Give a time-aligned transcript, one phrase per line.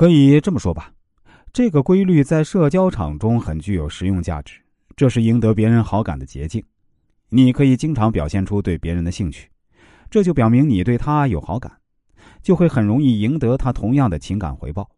[0.00, 0.90] 可以这么说吧，
[1.52, 4.58] 这个规律在社交场中很具有实用价值，
[4.96, 6.64] 这是赢得别人好感的捷径。
[7.28, 9.50] 你可以经常表现出对别人的兴趣，
[10.08, 11.70] 这就表明你对他有好感，
[12.42, 14.88] 就会很容易赢得他同样的情感回报。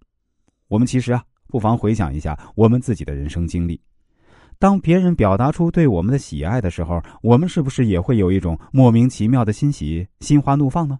[0.68, 3.80] 我们其实啊，不妨回想一下我们自己的人生经历。
[4.56, 10.96] 当别人表达出对我们的喜爱的时候，我们是不是也会有一种莫名其妙的欣喜、心花怒放呢？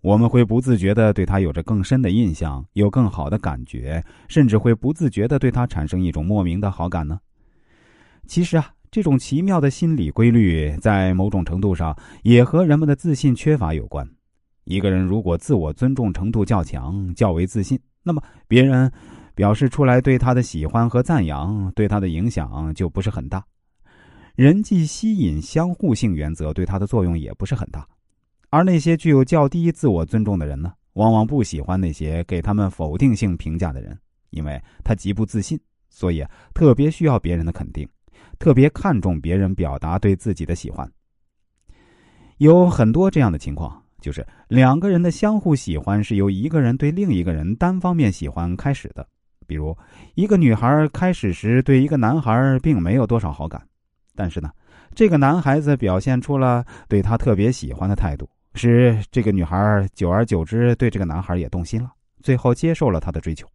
[0.00, 7.18] 我们会不自觉的对他有着更深的印象，有更好的感觉，甚至会不自觉的对他产生一种莫名的好感呢？
[8.26, 14.08] 其实啊，这种奇妙的心理规律，在某种程度上也和人们的自信缺乏有关。
[14.64, 18.90] 一个人如果自我尊重程度较强、较为自信，那么别人。
[19.34, 23.40] 表示出来对他的喜欢和赞扬，对他的影响就不是很大。
[24.34, 27.86] 人际吸引相互性原则对他的作用也不是很大。
[28.50, 33.98] 而那些具有较低自我尊重的人呢，往往不喜欢那些给他们否定性评价的人，
[34.30, 35.58] 因为他极不自信，
[35.90, 36.24] 所以
[36.54, 37.88] 特别需要别人的肯定，
[38.38, 40.90] 特别看重别人表达对自己的喜欢。
[42.38, 49.06] 有很多这样的情况，就是两个人的相互喜欢是由一个人对另一个人单方面喜欢开始的。
[49.46, 49.76] 比如，
[50.14, 53.66] 一个女孩开始时对一个男孩并没有多少好感，
[54.14, 54.50] 但是呢，
[54.94, 63.46] 这个男孩子表现出了对她特别喜欢的态度，使这个女孩久而久之对这个男孩也动心了，最后接受了他的追求。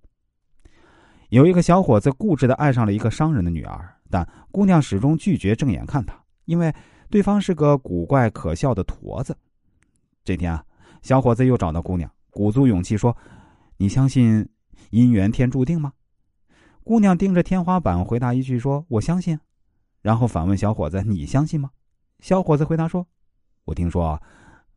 [1.30, 6.74] 有一个小伙子固执的爱上了一个商人的女儿，但姑娘始终拒绝正眼看他，因为
[7.10, 9.36] 对方是个古怪可笑的驼子。
[10.24, 10.64] 这天啊，
[11.02, 13.16] 小伙子又找到姑娘，鼓足勇气说
[13.78, 14.48] ：“你相信？”
[14.92, 15.92] 姻缘天注定吗？
[16.84, 19.40] 姑娘盯着天花板回答一句：“说我相信。”
[20.02, 21.72] 然后反问小伙子：“你相信吗？”
[22.22, 23.08] 小伙子回答说
[23.66, 24.22] ：“我听说，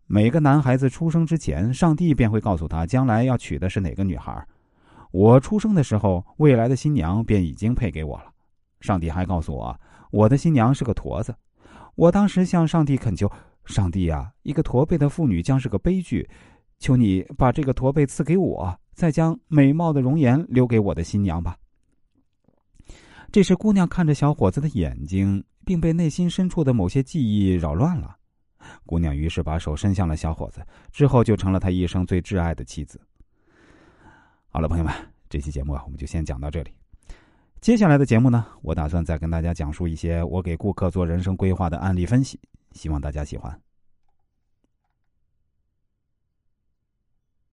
[0.07, 4.47] 每个男孩子出生之前，上帝便会告诉他将来要娶的是哪个女孩。
[5.11, 8.27] 我出生的时候，未来的新娘便已经配给我了。
[8.81, 9.79] 上帝还告诉我，
[10.11, 11.35] 我的新娘是个驼子。
[11.95, 13.31] 我当时向上帝恳求：
[13.65, 16.29] 上帝啊，一个驼背的妇女将是个悲剧，
[16.79, 21.55] 求你把这个驼背赐给我。”再将美貌的容颜留给我的新娘吧。
[23.31, 28.17] 这时，姑娘看着小伙子的眼睛，并被内心深处的某些记忆扰乱了。
[28.85, 33.01] 姑娘于是把手伸向了小伙子，之后就成了他一生最挚爱的妻子。
[34.49, 34.93] 好了，朋友们，
[35.29, 36.73] 这期节目啊，我们就先讲到这里。
[37.61, 42.39] 接下来的节目呢，我打算再跟大家讲述一些我给顾客做人生规划的案例分析，
[42.73, 43.66] 希望大家喜欢。